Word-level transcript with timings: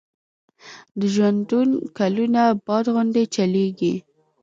د 0.99 1.01
ژوندون 1.13 1.69
کلونه 1.97 2.41
باد 2.65 2.85
غوندي 2.93 3.25
چلیږي 3.35 3.93